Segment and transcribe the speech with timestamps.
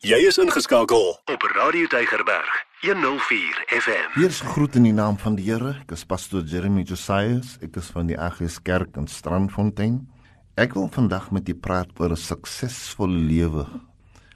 [0.00, 4.14] Jy is ingeskakel op Radio Deigerberg 104 FM.
[4.22, 5.74] Eers groet in die naam van die Here.
[5.82, 7.58] Ek is pastoor Jeremy Josias.
[7.60, 9.98] Ek is van die AGS Kerk in Strandfontein.
[10.56, 13.66] Ek wil vandag met u praat oor 'n suksesvolle lewe.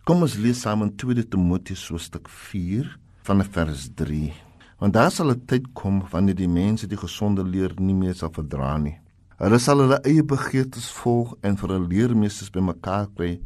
[0.05, 4.35] Kom ons lees saam in 2 Timoteus hoofstuk 4 van vers 3.
[4.81, 8.31] Want daar sal 'n tyd kom wanneer die mense die gesonde leer nie meer sal
[8.31, 9.01] verdra nie.
[9.39, 13.41] Hulle sal hulle eie begeertes volg en vir 'n leermeesters bymekaar kry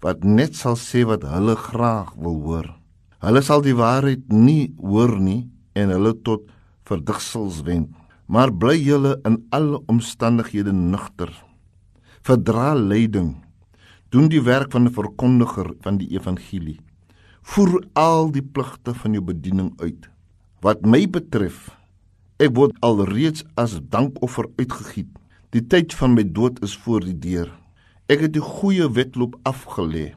[0.00, 2.68] wat net sal sê wat hulle graag wil hoor.
[3.24, 6.44] Hulle sal die waarheid nie hoor nie en hulle tot
[6.88, 7.90] verdigsels wend.
[8.26, 11.30] Maar bly julle in alle omstandighede nugter.
[12.24, 13.34] Verdra lyding.
[14.08, 16.80] Doen die werk van 'n verkondiger van die evangelie.
[17.42, 20.08] Voer al die pligte van jou bediening uit.
[20.60, 21.76] Wat my betref,
[22.38, 25.12] ek word alreeds as dankoffer uitgegiet.
[25.50, 27.63] Die tyd van my dood is voor die deur.
[28.04, 30.12] Ek het die goeie wedloop afgelê.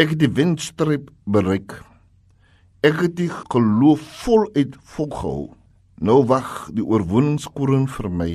[0.00, 1.74] Ek het die wenstreep bereik.
[2.80, 5.50] Ek het die geloof voluit volgehou.
[6.00, 8.30] Nou wag die oorwinningskoring vir my.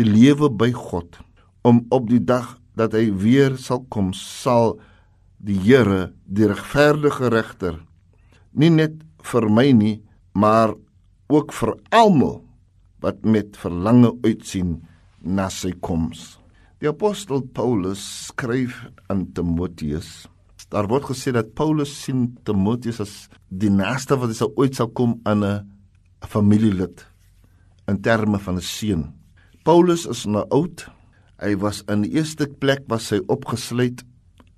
[0.00, 1.20] Die lewe by God
[1.60, 4.78] om op die dag dat hy weer sal kom sal
[5.36, 7.76] die Here die regverdige regter
[8.56, 8.96] nie net
[9.28, 9.96] vir my nie
[10.32, 10.72] maar
[11.28, 12.38] ook vir almal
[13.04, 14.78] wat met verlange uitsien
[15.20, 16.41] na sy koms.
[16.82, 20.24] Die apostel Paulus skryf aan Timoteus.
[20.66, 23.12] Daar word gesê dat Paulus sien Timoteus as
[23.54, 25.62] die naaste wat hy sou ooit sou kom aan 'n
[26.26, 27.06] familielid
[27.86, 29.14] in terme van 'n seun.
[29.62, 30.90] Paulus is nou oud.
[31.38, 34.02] Hy was in die eerste plek was hy opgesluit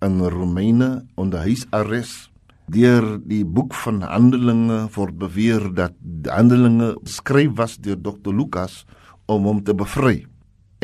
[0.01, 2.31] in Romeine onder huisarrest.
[2.73, 5.93] Deur die boek van Handelinge word beweer dat
[6.25, 8.87] Handelinge geskryf was deur Dr Lukas
[9.27, 10.25] om hom te bevry.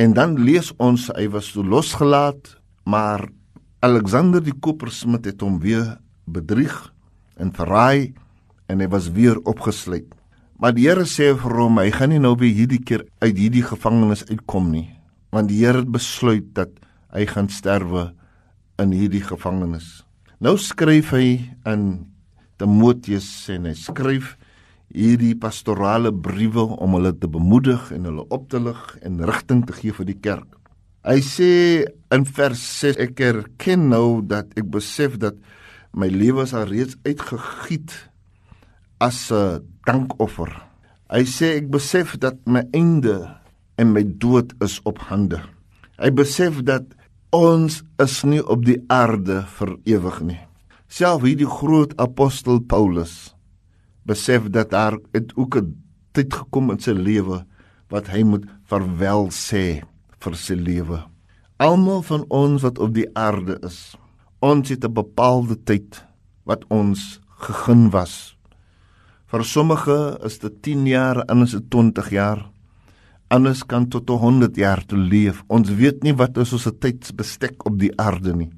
[0.00, 2.54] En dan lees ons hy was so losgelaat,
[2.88, 3.26] maar
[3.84, 6.72] Alexander die kopersmid het hom weer bedrieg
[7.36, 8.14] en verraai
[8.70, 10.08] en hy was weer opgesluit.
[10.60, 13.64] Maar die Here sê vir hom hy gaan nie nou weer hierdie keer uit hierdie
[13.66, 14.86] gevangenis uitkom nie,
[15.36, 16.72] want die Here het besluit dat
[17.12, 18.10] hy gaan sterwe
[18.80, 20.00] in hierdie gevangenis.
[20.40, 22.06] Nou skryf hy aan
[22.60, 24.36] Timoteus en hy skryf
[24.90, 29.76] hierdie pastorale briewe om hulle te bemoedig en hulle op te lig en rigting te
[29.76, 30.48] gee vir die kerk.
[31.06, 31.52] Hy sê
[32.12, 35.38] in vers 6 ek erken nou dat ek besef dat
[35.96, 37.94] my lewe is al reeds uitgegiet
[39.00, 40.50] as 'n dankoffer.
[41.10, 43.40] Hy sê ek besef dat my einde
[43.78, 45.40] en my dood is op hande.
[45.98, 46.84] Hy besef dat
[47.32, 50.40] ons is nie op die aarde vir ewig nie.
[50.88, 53.34] Self hierdie groot apostel Paulus
[54.06, 55.76] besef dat daar het ook 'n
[56.12, 57.44] tyd gekom in sy lewe
[57.88, 59.82] wat hy moet verwel sê
[60.20, 61.02] vir sy lewe.
[61.58, 63.96] Almal van ons wat op die aarde is,
[64.40, 66.04] ons het 'n bepaalde tyd
[66.44, 68.36] wat ons gegeen was.
[69.30, 72.50] Vir sommige is dit 10 jaar, anders is dit 20 jaar.
[73.28, 75.44] Anders kan tot 100 jaar te leef.
[75.46, 78.50] Ons weet nie wat is ons tydsbestek op die aarde nie.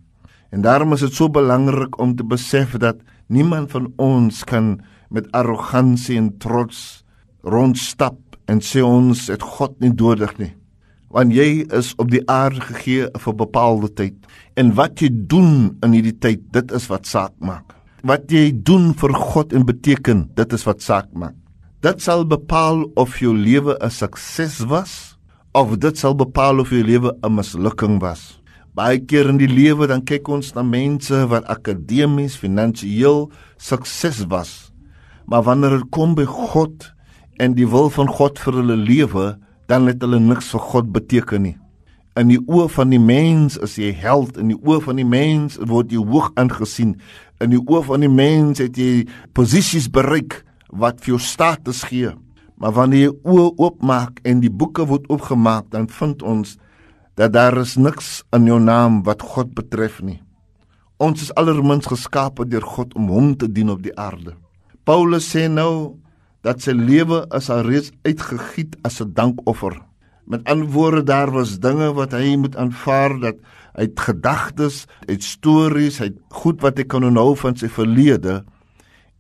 [0.51, 4.81] En daarom is dit so belangrik om te besef dat niemand van ons kan
[5.13, 7.03] met arrogansie en trots
[7.43, 8.19] rondstap
[8.51, 10.53] en sê ons het God nie nodig nie.
[11.13, 14.17] Want jy is op die aarde gegee vir 'n bepaalde tyd.
[14.57, 17.75] En wat jy doen in hierdie tyd, dit is wat saak maak.
[18.03, 21.35] Wat jy doen vir God en beteken, dit is wat saak maak.
[21.81, 25.19] Dit sal bepaal of jou lewe 'n sukses was
[25.53, 28.41] of dit sal bepaal of jou lewe 'n mislukking was.
[28.75, 34.72] Baie keer in die lewe dan kyk ons na mense wat akademies, finansiëel sukses was
[35.33, 36.91] maar wanneer dit kom by God
[37.41, 39.31] en die wil van God vir hulle lewe,
[39.65, 41.55] dan het hulle niks vir God beteken nie.
[42.21, 45.57] In die oë van die mens is jy held, in die oë van die mens
[45.71, 46.99] word jy hoog aangesien.
[47.41, 52.13] In die oë van die mens het jy posisies bereik wat vir jou status gee.
[52.61, 56.59] Maar wanneer jy oë oopmaak en die boeke word oopgemaak, dan vind ons
[57.17, 60.21] dat daar is niks in jou naam wat God betref nie.
[61.01, 64.37] Ons is allermins geskape deur God om hom te dien op die aarde.
[64.85, 65.99] Paulus sê nou
[66.43, 69.79] dat sy lewe as al reeds uitgegiet as 'n dankoffer.
[70.27, 73.37] Met antwoorde daar was dinge wat hy moet aanvaar dat
[73.73, 78.45] uit gedagtes, uit stories, uit goed wat hy kan onthou van sy verlede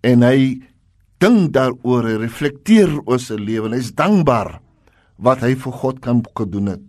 [0.02, 0.62] en hy
[1.18, 4.60] dink daaroor, hy reflekteer oor sy lewe en hy's dankbaar
[5.16, 6.82] wat hy vir God kan gedoen het.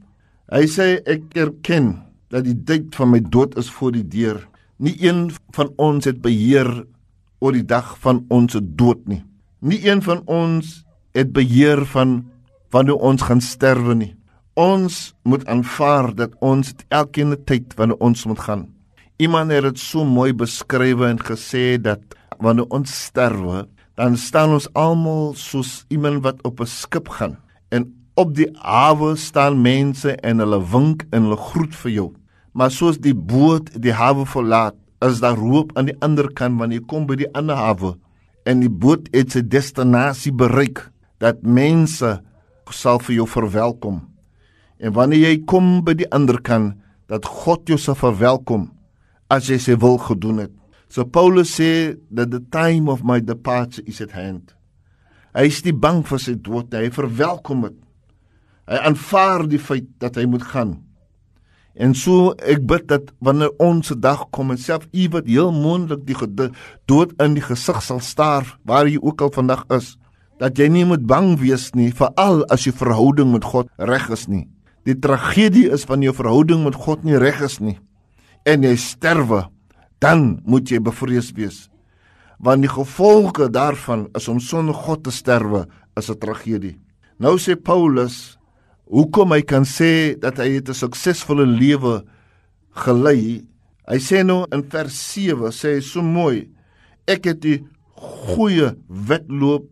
[0.51, 4.47] Hy sê ek erken dat die tyd van my dood is voor die deur.
[4.77, 6.85] Nie een van ons het beheer
[7.43, 9.19] oor die dag van ons dood nie.
[9.59, 10.83] Nie een van ons
[11.15, 12.21] het beheer van
[12.71, 14.13] wanneer ons gaan sterwe nie.
[14.55, 18.63] Ons moet aanvaar dat ons elkeen 'n tyd wanneer ons moet gaan.
[19.17, 22.01] Iemand het dit so mooi beskryf en gesê dat
[22.39, 27.37] wanneer ons sterwe, dan staan ons almal soos iemand wat op 'n skip gaan
[27.69, 32.11] en op die hawe staan mense en hulle wink en hulle groet vir jou.
[32.53, 34.75] Maar soos die boot die hawe verlaat,
[35.09, 37.95] is daar hoop aan die ander kant wanneer jy kom by die ander hawe
[38.49, 40.85] en die boot het sy destinasie bereik
[41.23, 42.19] dat mense
[42.73, 43.99] sal vir jou verwelkom.
[44.81, 46.79] En wanneer jy kom by die ander kant
[47.11, 48.71] dat God jou sal verwelkom
[49.31, 50.53] as jy sy wil gedoen het.
[50.89, 54.53] So Paulus sê that the time of my departure is at hand.
[55.33, 57.77] Hy is nie bang vir sy dood nie, hy verwelkom dit.
[58.69, 60.75] Hy aanvaar die feit dat hy moet gaan.
[61.73, 65.51] En so ek bid dat wanneer ons se dag kom en self u wat heel
[65.51, 66.49] moontlik die
[66.85, 69.97] dood in die gesig sal staar waar jy ook al vandag is,
[70.39, 74.27] dat jy nie moet bang wees nie, veral as jou verhouding met God reg is
[74.27, 74.47] nie.
[74.85, 77.79] Die tragedie is van jou verhouding met God nie reg is nie
[78.45, 79.45] en jy sterwe,
[80.03, 81.69] dan moet jy bevrees wees.
[82.43, 85.65] Want die gevolge daarvan is om sonder God te sterwe
[85.95, 86.79] is 'n tragedie.
[87.19, 88.37] Nou sê Paulus,
[88.89, 92.03] hoekom hy kan sê dat hy 'n suksesvolle lewe
[92.75, 93.45] gelei?
[93.87, 96.49] Hy sê nou in vers 7 sê hy so mooi,
[97.07, 97.63] ek het die
[97.95, 99.67] goeie wedloop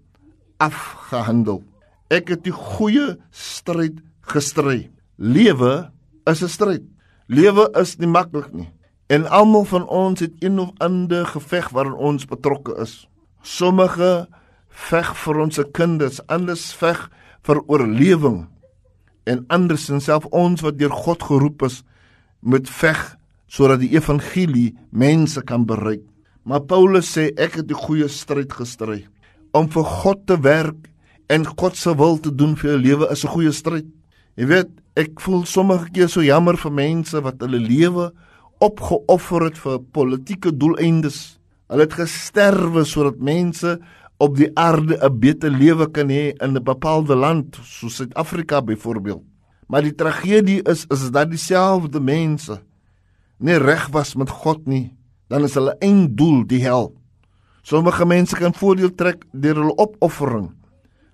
[0.59, 1.63] afgehandel.
[2.11, 4.89] Ek het die goeie stryd gestry.
[5.17, 5.91] Lewe
[6.27, 6.83] is 'n stryd.
[7.27, 8.69] Lewe is nie maklik nie.
[9.07, 13.07] En almal van ons het een of ander geveg waarin ons betrokke is.
[13.41, 14.27] Sommige
[14.69, 17.09] veg vir ons se kinders, ander veg
[17.43, 18.50] vir oorlewing
[19.31, 21.81] en ander sin self ons wat deur God geroep is
[22.41, 22.99] met veg
[23.51, 26.03] sodat die evangelie mense kan bereik.
[26.47, 29.03] Maar Paulus sê ek het die goeie stryd gestry
[29.57, 30.87] om vir God te werk
[31.31, 33.87] en God se wil te doen vir jou lewe is 'n goeie stryd.
[34.37, 38.11] Jy weet, ek voel sommige keer so jammer vir mense wat hulle lewe
[38.59, 41.39] opgeoffer het vir politieke doeleindes.
[41.69, 43.79] Hulle het gesterwe sodat mense
[44.21, 49.23] op die aarde 'n beter lewe kan hê in 'n bepaalde land soos Suid-Afrika byvoorbeeld.
[49.67, 52.61] Maar die tragedie is is dat dieselfde mense
[53.37, 54.97] nie reg was met God nie,
[55.27, 56.93] dan is hulle einddoel die hel.
[57.61, 60.51] Sommige mense kan voordeel trek deur hulle opoffering,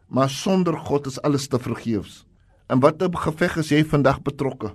[0.08, 2.26] maar sonder God is alles te vergeefs.
[2.70, 4.74] In watter geveg is jy vandag betrokke?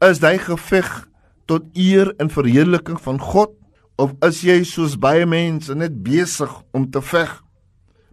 [0.00, 1.08] Is jy geveg
[1.46, 3.50] tot eer en verheerliking van God
[3.96, 7.47] of is jy soos baie mense net besig om te veg?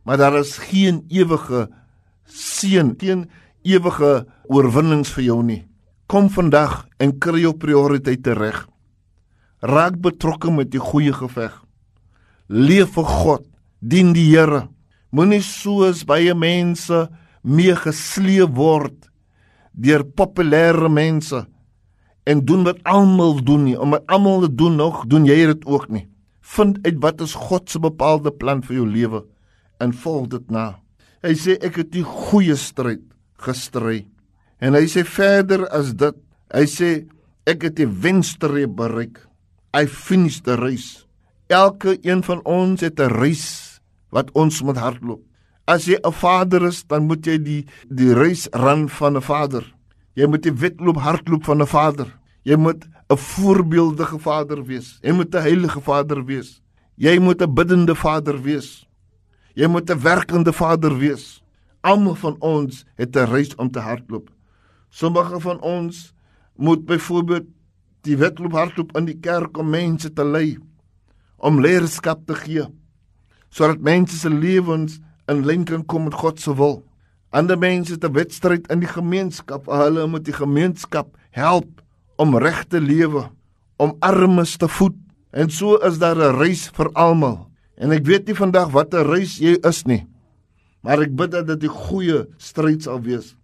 [0.06, 1.68] Maar daar is geen ewige
[2.30, 3.26] seën, geen
[3.66, 5.64] ewige oorwinnings vir jou nie.
[6.06, 8.68] Kom vandag en kry jou prioriteite reg.
[9.66, 11.58] Raak betrokke met die goeie geveg.
[12.48, 13.46] Leef vir God,
[13.82, 14.68] dien die Here.
[15.10, 17.08] Moenie soos baie mense
[17.46, 19.06] meegesleep word
[19.76, 21.44] deur populêre mense
[22.26, 25.88] en doen wat almal doen nie omdat almal dit doen nog doen jy dit ook
[25.94, 26.08] nie
[26.56, 29.22] vind uit wat is God se bepaalde plan vir jou lewe
[29.80, 30.68] en volg dit na
[31.26, 33.04] hy sê ek het die goeie stryd
[33.46, 34.06] gestry
[34.60, 36.18] en hy sê verder as dit
[36.54, 36.92] hy sê
[37.46, 39.22] ek het die wenstreep bereik
[39.76, 41.06] i finish the race
[41.50, 43.80] elke een van ons het 'n reis
[44.12, 45.24] wat ons moet hardloop
[45.66, 49.66] As jy 'n vader is, dan moet jy die die reis ran van 'n vader.
[50.14, 52.08] Jy moet die wedloop hardloop van 'n vader.
[52.44, 55.00] Jy moet 'n voorbeeldige vader wees.
[55.02, 56.62] Jy moet 'n heilige vader wees.
[56.96, 58.86] Jy moet 'n biddende vader wees.
[59.56, 61.42] Jy moet 'n werkende vader wees.
[61.82, 64.30] Almal van ons het 'n reis om te hardloop.
[64.90, 66.14] Sommige van ons
[66.56, 67.46] moet byvoorbeeld
[68.02, 70.58] die wedloop hardloop in die kerk om mense te lei,
[71.38, 72.66] om leierskap te gee,
[73.50, 75.00] sodat mense se lewens
[75.32, 76.84] in lyn kan kom met God se wil.
[77.30, 79.66] Ander mense het 'n wedstryd in die gemeenskap.
[79.66, 81.82] Hulle moet die gemeenskap help
[82.16, 83.30] om reg te lewe,
[83.78, 84.96] om armes te voed.
[85.32, 87.50] En so is daar 'n reis vir almal.
[87.78, 90.06] En ek weet nie vandag watter reis jy is nie.
[90.86, 93.36] Maar ek bid dat dit 'n goeie stryd sal wees.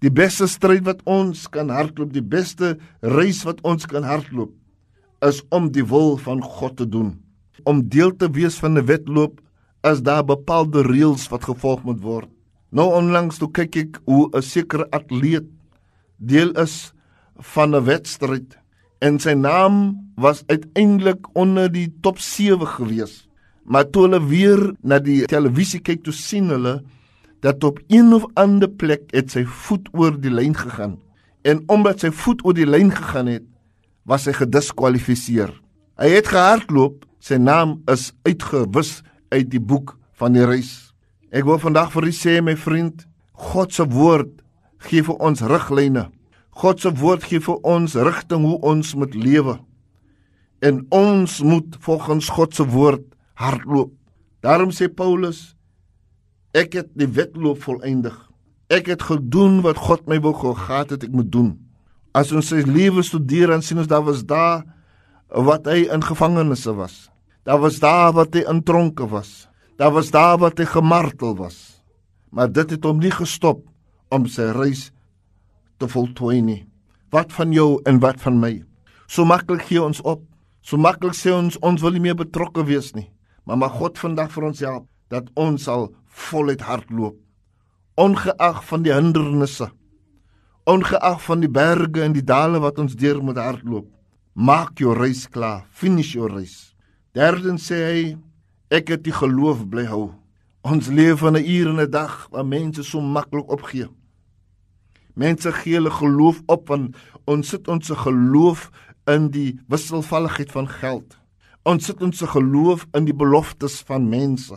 [0.00, 4.50] Die beste stryd wat ons kan hardloop, die beste reis wat ons kan hardloop,
[5.22, 7.22] is om die wil van God te doen.
[7.64, 9.40] Om deel te wees van 'n wedloop
[9.82, 12.28] is daar bepaalde reëls wat gevolg moet word.
[12.70, 15.46] Nou onlangs toe kyk ek hoe 'n sekere atleet
[16.16, 16.92] deel is
[17.36, 18.58] van 'n wedstryd
[19.00, 23.28] en sy naam was uiteindelik onder die top 7 gewees.
[23.64, 26.80] Maar toe hulle weer na die televisie kyk, toe sien hulle
[27.42, 30.98] dat op een of ander plek het sy voet oor die lyn gegaan.
[31.42, 33.46] En omdat sy voet oor die lyn gegaan het,
[34.06, 35.50] was hy gediskwalifiseer.
[35.98, 39.00] Hy het gehardloop, sy naam is uitgewis
[39.34, 40.92] uit die boek van die reis.
[41.34, 44.42] Ek wil vandag vir u sê my vriend, God se woord
[44.86, 46.08] gee vir ons riglyne.
[46.62, 49.56] God se woord gee vir ons rigting hoe ons moet lewe.
[50.62, 53.06] En ons moet volgens God se woord
[53.38, 53.92] hardloop.
[54.42, 55.54] Daarom sê Paulus
[56.52, 58.14] ek het die wedloop volëindig.
[58.72, 61.52] Ek het gedoen wat God my wou gehad het ek moet doen.
[62.12, 64.64] As ons sy lewe studeer en sien ons daar was daar
[65.32, 67.08] wat hy in gevangenisse was.
[67.48, 69.48] Daar was daar wat hy in tronke was.
[69.80, 71.82] Daar was daar wat hy gemartel was.
[72.30, 73.64] Maar dit het hom nie gestop
[74.12, 74.90] om sy reis
[75.80, 76.60] te voltooi nie.
[77.12, 78.54] Wat van jou en wat van my?
[79.08, 80.22] So maklik gee ons op.
[80.62, 83.08] So maklik sê ons ons wil nie meer betrokke wees nie.
[83.44, 87.22] Maar mag God vandag vir ons help dat ons sal voluit hardloop
[87.94, 89.70] ongeag van die hindernisse.
[90.64, 93.88] Ongeag van die berge en die dale wat ons deur moet hardloop.
[94.32, 95.66] Maak jou reis klaar.
[95.70, 96.72] Finish jou reis.
[97.12, 98.04] Derdens sê hy
[98.72, 100.12] ek het die geloof bly hou.
[100.64, 103.88] Ons leef in 'n uur en 'n dag waar mense so maklik opgee.
[105.14, 106.96] Mense gee hulle geloof op want
[107.26, 108.70] ons sit ons geloof
[109.06, 111.18] in die wisselvalligheid van geld.
[111.64, 114.56] Ons sit ons geloof in die beloftes van mense.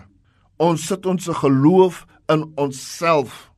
[0.58, 3.52] Ons sit ons geloof in onsself.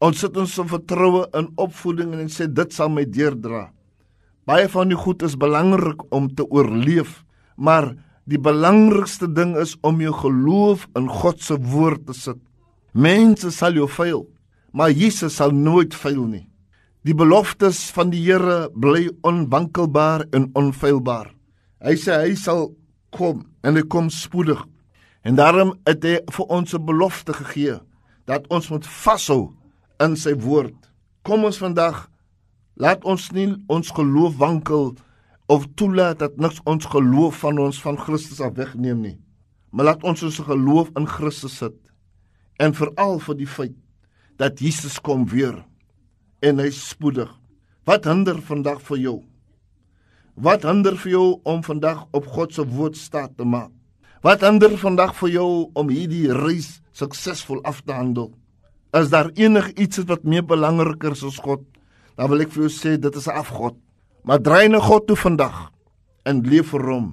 [0.00, 3.70] Ons sit ons vertroue in opvoeding en sê dit sal my deurdra.
[4.46, 7.94] Baie van die goed is belangrik om te oorleef maar
[8.28, 12.38] die belangrikste ding is om jou geloof in God se woord te sit.
[12.92, 14.24] Mense sal jou faal,
[14.72, 16.46] maar Jesus sal nooit faal nie.
[17.06, 21.35] Die beloftes van die Here bly onwankelbaar en onfeilbaar.
[21.86, 22.72] Hy sê hy sal
[23.14, 24.58] kom en hy kom spoedig.
[25.22, 27.78] En daarom het hy vir ons 'n belofte gegee
[28.26, 29.54] dat ons moet vashou
[30.02, 30.74] in sy woord.
[31.22, 32.10] Kom ons vandag
[32.74, 34.96] laat ons nie ons geloof wankel
[35.48, 39.18] of toelaat dat niks ons geloof van ons van Christus af wegneem nie.
[39.70, 41.78] Maar laat ons ons geloof in Christus sit.
[42.58, 43.76] En veral vir die feit
[44.36, 45.64] dat Jesus kom weer
[46.40, 47.30] en hy spoedig.
[47.84, 49.18] Wat hinder vandag vir jou?
[50.36, 53.70] Wat hinder vir jou om vandag op God se woord staat te maak?
[54.20, 58.34] Wat hinder vandag vir jou om hierdie reis suksesvol af te handel?
[58.92, 61.64] Is daar enigiets wat meer belangriker is as God?
[62.20, 63.80] Dan wil ek vir jou sê dit is afgod.
[64.28, 65.70] Maar draai na God toe vandag
[66.28, 67.10] en leef vir hom.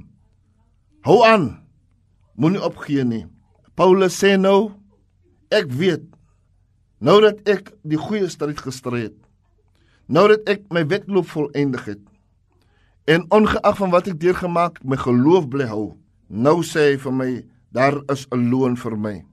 [1.07, 1.47] Hou aan.
[2.35, 3.23] Moenie opgee nie.
[3.79, 4.73] Paulus sê nou
[5.53, 6.09] ek weet
[6.99, 9.19] nou dat ek die goeie stryd gestry het.
[10.11, 12.03] Nou dat ek my wedloop volëindig het.
[13.05, 15.97] En ongeag van wat ek deurgemaak, my geloof bly hou.
[16.31, 17.31] Nou sê hy vir my,
[17.75, 19.25] daar is 'n loon vir my.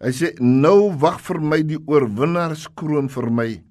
[0.00, 3.62] Hy sê nou wag vir my die oorwinnaarskroon vir my,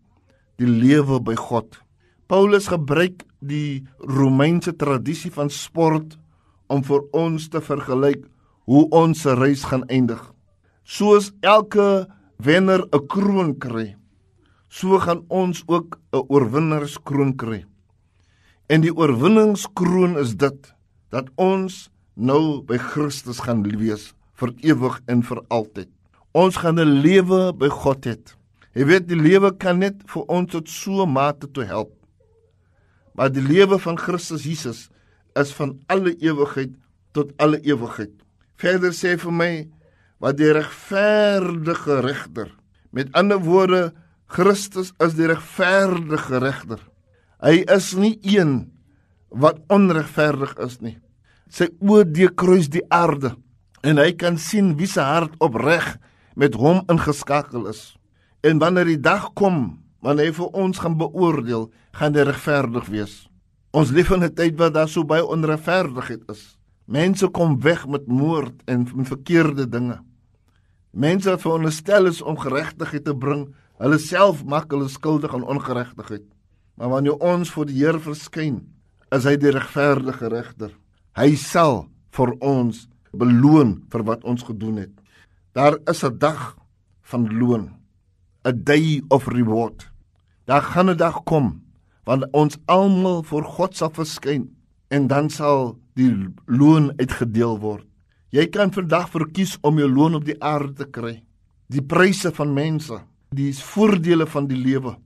[0.58, 1.79] die lewe by God.
[2.27, 6.18] Paulus gebruik die Romeinse tradisie van sport
[6.68, 8.27] om vir ons te vergelyk
[8.65, 10.22] hoe ons reis gaan eindig.
[10.84, 13.96] Soos elke wenner 'n kroon kry,
[14.68, 17.65] so gaan ons ook 'n oorwinnerskroon kry.
[18.69, 20.67] En die oorwinningskroon is dit
[21.09, 25.89] dat ons nou by Christus gaan wees vir ewig en vir altyd.
[26.38, 28.13] Ons gaan 'n lewe by God hê.
[28.77, 31.89] Jy weet die lewe kan net vir ons tot so mate toe help.
[33.15, 34.89] Maar die lewe van Christus Jesus
[35.35, 36.69] is van alle ewigheid
[37.11, 38.13] tot alle ewigheid.
[38.55, 39.67] Verder sê vir my
[40.19, 42.53] wat die regverdige regter.
[42.91, 43.93] Met ander woorde,
[44.27, 46.79] Christus is die regverdige regter.
[47.39, 48.72] Hy is nie een
[49.31, 50.98] wat onregverdig is nie.
[51.48, 53.36] Sy oordeel kruis die aarde
[53.88, 55.96] en hy kan sien wie se hart opreg
[56.36, 57.96] met hom ingeskakel is.
[58.43, 61.65] En wanneer die dag kom wanneer hy vir ons gaan beoordeel,
[61.96, 63.15] gaan hy regverdig wees.
[63.75, 66.58] Ons leef in 'n tyd waar daar so baie onregverdigheid is.
[66.88, 70.00] Mense kom weg met moord en met verkeerde dinge.
[70.91, 76.25] Mense wat veronderstel is om geregtigheid te bring, hulle self maak hulle skuldig aan ongeregtigheid.
[76.79, 78.62] Maar wanneer ons voor die Here verskyn,
[79.12, 80.71] is hy die regverdige regter.
[81.19, 84.93] Hy sal vir ons beloon vir wat ons gedoen het.
[85.51, 86.55] Daar is 'n dag
[87.03, 87.75] van loon.
[88.48, 89.91] A day of reward.
[90.45, 91.62] Daar gaan 'n dag kom
[92.05, 94.55] wanneer ons almal voor God sal verskyn
[94.88, 97.86] en dan sal die loon uitgedeel word.
[98.29, 101.24] Jy kan vandag verkies om jou loon op die aarde te kry.
[101.67, 104.98] Die pryse van mense, die voordele van die lewe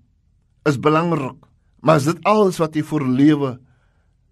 [0.66, 1.53] is belangrik.
[1.84, 3.52] Maar as dit alles wat jy vir lewe,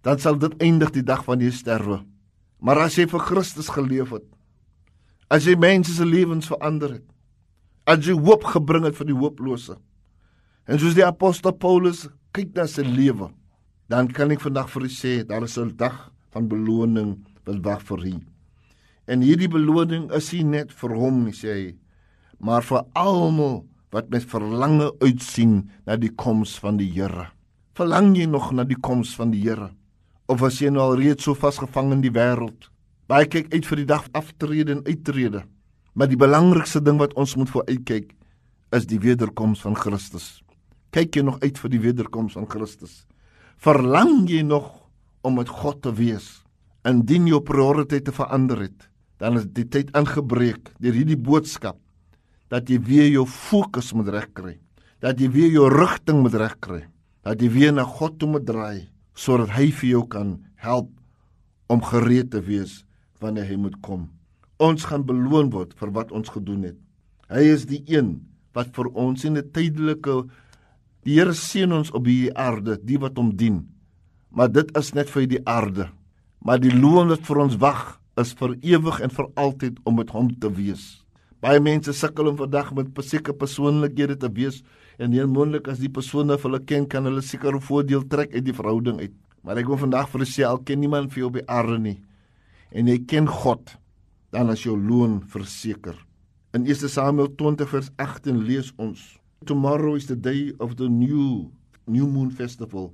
[0.02, 2.00] dan sal dit eindig die dag wanneer jy sterwe.
[2.64, 4.26] Maar as jy vir Christus geleef het,
[5.32, 7.08] as jy mense se lewens verander het,
[7.86, 9.76] as jy hoop gebring het vir die hooplose,
[10.70, 12.06] En soos die apostel Paulus
[12.36, 13.32] kyk na sy lewe,
[13.92, 17.82] dan kan ek vandag vir u sê daar is 'n dag van beloning wat wag
[17.82, 18.16] vir u.
[19.08, 21.76] En hierdie beloning is nie net vir hom sê hy,
[22.40, 27.32] maar vir almal wat met verlange uitsien na die koms van die Here.
[27.82, 29.72] Verlang jy nog na die koms van die Here?
[30.32, 32.70] of as jy nou al reeds so vasgevang in die wêreld.
[33.12, 35.44] Baie kyk uit vir die dag aftrede en uittrede.
[35.98, 38.14] Maar die belangrikste ding wat ons moet voor uitkyk
[38.78, 40.40] is die wederkoms van Christus.
[40.96, 43.02] Kyk jy nog uit vir die wederkoms van Christus?
[43.60, 44.70] Verlang jy nog
[45.28, 46.30] om met God te wees?
[46.88, 48.88] Indien jou prioriteite verander het,
[49.20, 51.78] dan is die tyd aangebreek deur hierdie boodskap
[52.52, 54.56] dat jy weer jou fokus moet regkry,
[55.04, 56.82] dat jy weer jou rigting moet regkry,
[57.26, 58.88] dat jy weer na God toe moet draai
[59.18, 60.90] sodat hy vir jou kan help
[61.72, 62.82] om gereed te wees
[63.22, 64.10] wanneer hy moet kom.
[64.62, 66.78] Ons gaan beloon word vir wat ons gedoen het.
[67.32, 68.20] Hy is die een
[68.56, 70.28] wat vir ons in 'n tydelike
[71.04, 73.68] die Here seën ons op hierdie aarde, die wat hom dien.
[74.30, 75.90] Maar dit is net vir die aarde.
[76.46, 80.10] Maar die loon wat vir ons wag is vir ewig en vir altyd om met
[80.10, 81.04] hom te wees.
[81.42, 84.62] Baie mense sukkel om vandag met sekere persoonlikhede te wees
[85.02, 88.46] en heel moontlik as die persone vir hulle ken kan hulle seker voordeel trek uit
[88.46, 89.16] die verhouding uit.
[89.42, 91.80] Maar ek wil vandag vir julle sê al ken niemand vir jou op die aarde
[91.82, 91.98] nie
[92.72, 93.74] en jy ken God,
[94.32, 95.98] dan is jou loon verseker.
[96.56, 99.02] In 1 Samuel 20 vers 18 lees ons:
[99.46, 101.52] Tomorrow is the day of the new
[101.88, 102.94] new moon festival.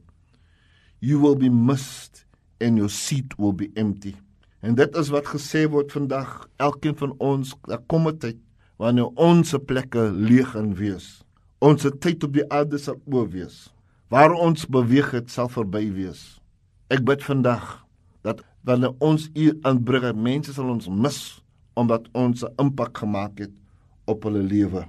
[1.00, 2.26] You will be missed
[2.60, 4.16] and your seat will be empty.
[4.68, 6.32] En dit is wat gesê word vandag.
[6.60, 8.38] Elkeen van ons, daar kom 'n tyd
[8.76, 11.24] wanneer ons plekke leeg gaan wees.
[11.60, 13.74] Ons tyd op die aarde sal oor wees.
[14.10, 16.42] Waar ons beweeg het sal verby wees.
[16.90, 17.86] Ek bid vandag
[18.22, 21.42] dat wanneer ons hier aanbring, mense sal ons mis
[21.74, 23.56] omdat ons 'n impak gemaak het
[24.06, 24.86] op hulle lewe.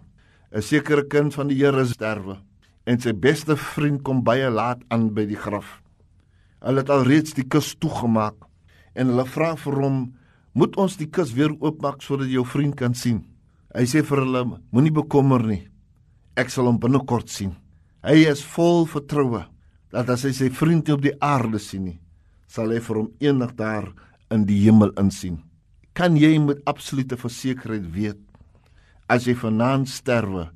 [0.52, 2.36] 'n Sekere kind van die Here sterwe
[2.84, 5.82] en sy beste vriend kom baie laat aan by die graf.
[6.60, 8.47] Hulle het al reeds die kus toegemaak
[8.98, 10.14] en hulle vra vir hom,
[10.54, 13.24] "Moet ons die kus weer oopmaak sodat jou vriend kan sien?"
[13.74, 15.68] Hy sê vir hulle, "Moenie bekommer nie.
[16.36, 17.56] Ek sal hom binnekort sien."
[18.02, 19.44] Hy is vol vertroue
[19.90, 21.98] dat as hy sy vriend op die aarde sien nie,
[22.46, 23.92] sal hy vir hom eendag daar
[24.30, 25.42] in die hemel insien.
[25.94, 28.20] Kan jy met absolute versekerheid weet
[29.08, 30.50] as jy vanaand sterwe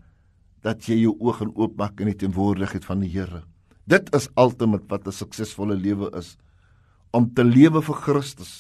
[0.63, 3.43] dat jy jou oë gaan oopmaak in die teenwoordigheid van die Here?
[3.91, 6.37] Dit is ultimate wat 'n suksesvolle lewe is.
[7.13, 8.53] Om te lewe vir Christus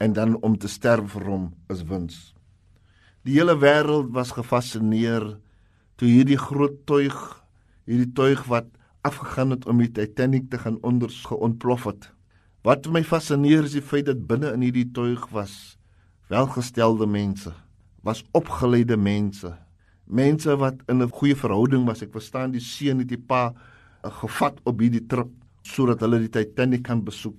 [0.00, 2.30] en dan om te sterf vir hom is wins.
[3.28, 5.26] Die hele wêreld was gefassineer
[6.00, 7.18] toe hierdie groot tuig,
[7.84, 8.70] hierdie tuig wat
[9.04, 12.08] afgegaan het om die Titanic te gaan ondergeontplof het.
[12.64, 15.76] Wat my fascineer is die feit dat binne in hierdie tuig was
[16.32, 17.52] welgestelde mense,
[18.06, 19.52] was opgeleide mense,
[20.06, 22.02] mense wat in 'n goeie verhouding was.
[22.02, 23.52] Ek verstaan die seun het die pa
[24.02, 25.28] gevat op hierdie trip
[25.62, 27.36] sodat hulle die Titanic kan besoek.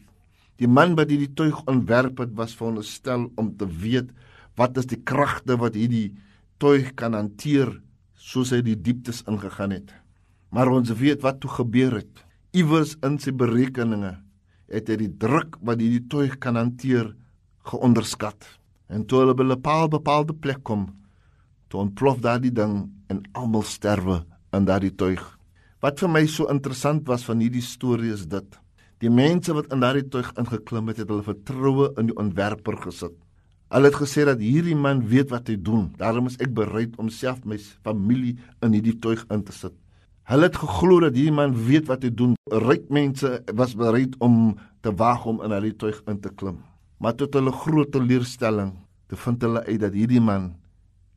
[0.62, 4.12] Die man wat hierdie tuig ontwerp het, was veronderstel om te weet
[4.60, 6.12] wat is die kragte wat hierdie
[6.62, 7.80] tuig kan hanteer
[8.14, 9.90] soos hy die dieptes ingegaan het.
[10.54, 12.22] Maar ons weet wat toe gebeur het.
[12.54, 14.20] Iewers in sy berekeninge
[14.72, 17.16] het hy die druk wat hierdie tuig kan hanteer
[17.72, 18.46] geonderskat.
[18.92, 20.92] En toe hulle by 'n bepaal, bepaalde plek kom,
[21.70, 25.24] toe ontplof daardie ding en almal sterwe in daardie tuig.
[25.82, 28.60] Wat vir my so interessant was van hierdie storie is dit:
[29.02, 33.16] die mense wat in daardie tuig ingeklim het, het hulle vertroue in die ontwerper gesit.
[33.72, 35.88] Hulle het gesê dat hierdie man weet wat hy doen.
[35.98, 39.74] Daarom is ek bereid om self my familie in hierdie tuig in te sit.
[40.28, 42.36] Hulle het geglo dat hierdie man weet wat hy doen.
[42.52, 46.60] Ryk mense was bereid om te waag om in hulle tuig in te klim.
[47.02, 48.76] Maar tot hulle groot teleurstelling,
[49.10, 50.52] te vind hulle uit dat hierdie man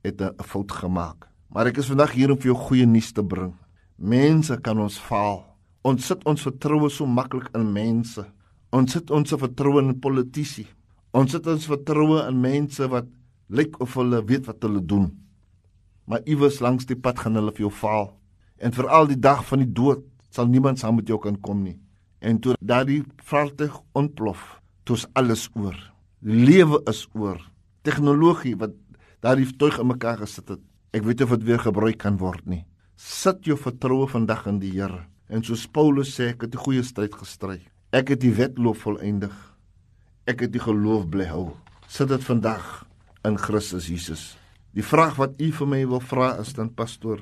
[0.06, 1.28] het 'n fout gemaak.
[1.50, 3.54] Maar ek is vandag hier om vir jou goeie nuus te bring.
[3.96, 5.53] Mense kan ons faal.
[5.84, 8.22] Ons sit ons vertroue so maklik in mense.
[8.72, 10.64] Ons sit ons vertroue in politici.
[11.12, 13.10] Ons sit ons vertroue in mense wat
[13.52, 15.10] lyk of hulle weet wat hulle doen.
[16.08, 18.14] Maar iewers langs die pad gaan hulle vir jou faal
[18.64, 21.76] en veral die dag van die dood sal niemand saam met jou kan kom nie.
[22.24, 24.40] En toe daardie vaartuig ontplof,
[24.88, 25.76] toe is alles oor.
[26.24, 27.42] Lewe is oor.
[27.84, 28.72] Tegnologie wat
[29.20, 30.62] daardie tuig in mekaar gesit het,
[30.96, 32.64] ek weet of dit weer gebruik kan word nie.
[32.96, 35.04] Sit jou vertroue vandag in die Here.
[35.34, 37.58] En soos Paulus sê, ek het 'n goeie stryd gestry.
[37.90, 39.34] Ek het die wedloop volëindig.
[40.26, 41.56] Ek het die geloof bly hou.
[41.88, 42.86] Sit dit vandag
[43.24, 44.36] in Christus Jesus.
[44.72, 47.20] Die vraag wat u vir my wil vra is dan pastoor,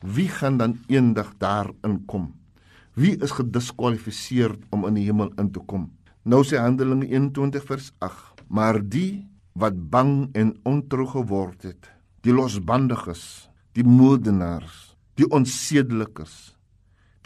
[0.00, 2.34] wie gaan dan eendag daar inkom?
[2.94, 5.90] Wie is gediskwalifiseer om in die hemel in te kom?
[6.24, 12.32] Nou sê Handelinge 21 vers 8: Maar die wat bang en ontrou geword het, die
[12.32, 16.56] losbandiges, die moordenaars, die onsedelikes,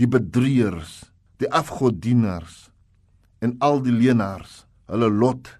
[0.00, 1.04] die bedrieërs,
[1.38, 2.68] die afgodienaars
[3.44, 5.50] en al die leenaars, hulle lot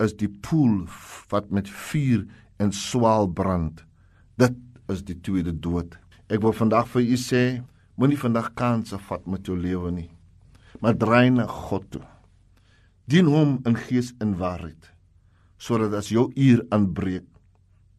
[0.00, 0.84] is die poel
[1.32, 2.26] wat met vuur
[2.60, 3.84] en swaal brand.
[4.40, 4.56] Dit
[4.92, 5.96] is die tweede dood.
[6.28, 7.44] Ek wil vandag vir u sê,
[7.96, 10.08] moenie vandag kanse vat met jou lewe nie.
[10.80, 12.04] Maar draai na God toe.
[13.10, 14.92] Dien hom in gees en waarheid,
[15.58, 17.26] sodat as jou uur aanbreek,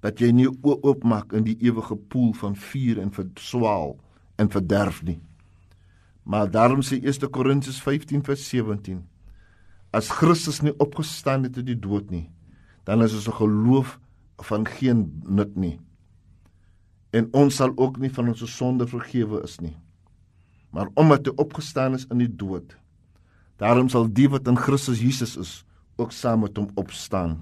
[0.01, 3.97] dat jy nie oopmaak in die ewige poel van vuur en verswaal
[4.41, 5.19] en verderf nie.
[6.23, 9.01] Maar daarom sê 1 Korintiërs 15:17
[9.91, 12.29] As Christus nie opgestaan het uit die dood nie,
[12.83, 13.99] dan is ons geloof
[14.37, 15.79] van geen nut nie.
[17.11, 19.75] En ons sal ook nie van ons sonde vergewe is nie.
[20.71, 22.77] Maar omdat hy opgestaan is in die dood,
[23.59, 25.65] daarom sal die wat in Christus Jesus is,
[25.99, 27.41] ook saam met hom opstaan.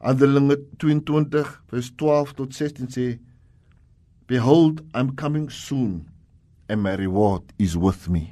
[0.00, 3.06] Handelinge 22 vers 12 tot 16 sê
[4.26, 6.08] Behold I'm coming soon
[6.70, 8.30] and my reward is with me.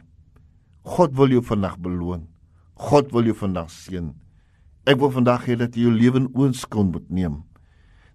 [0.86, 2.28] God wil jou vandag beloon.
[2.78, 4.12] God wil jou vandag seën.
[4.88, 7.40] Ek wil vandag hê dat jy jou lewe in oënskouing moet neem.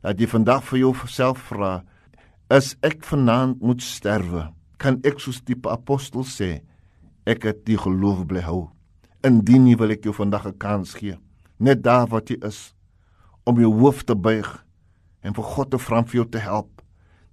[0.01, 1.83] Dat jy vandag vir jouself vra,
[2.49, 4.47] is ek vanaand moet sterwe?
[4.81, 6.63] Kan ek soos die apostel sê,
[7.27, 8.71] ek het die geloof bly hou?
[9.23, 11.19] Indien nie wil ek jou vandag 'n kans gee,
[11.59, 12.73] net daar wat jy is,
[13.45, 14.65] om jou hoof te buig
[15.23, 16.81] en vir God te vra om vir jou te help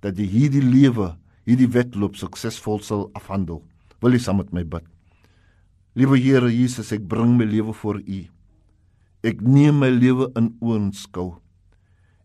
[0.00, 1.16] dat jy hierdie lewe,
[1.48, 3.62] hierdie wedloop suksesvol sal afhandel.
[4.00, 4.86] Wil jy saam met my bid?
[5.98, 8.20] Liewe Here Jesus, ek bring my lewe voor U.
[9.26, 11.34] Ek neem my lewe in oënskou.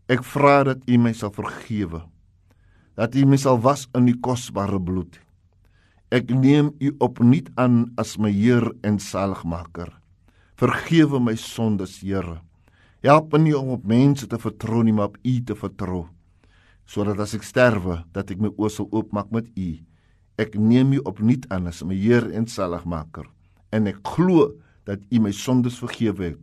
[0.08, 2.04] Ek vra dat U my sal vergewe.
[2.96, 5.18] Dat U my sal was in U kosbare bloed.
[6.14, 9.90] Ek neem U opnuut aan as my Heer en Saligmaker.
[10.56, 12.38] Vergewe my sondes, Here.
[13.04, 16.06] Help my nie om op mense te vertrou nie, maar op U te vertrou.
[16.86, 19.70] Sodat as ek sterwe, dat ek my oë sal oopmaak met U.
[20.38, 23.26] Ek neem U opnuut aan as my Heer en Saligmaker.
[23.74, 24.52] En ek glo
[24.86, 26.42] dat U my sondes vergewe het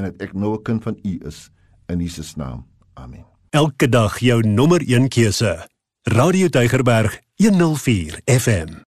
[0.00, 1.50] en dat ek nou 'n kind van U is
[1.88, 2.64] in Jesus naam.
[2.94, 3.24] Amen.
[3.50, 5.68] Elke dag jou nommer 1 keuse.
[6.02, 8.80] Radio Deugerberg 104 FM.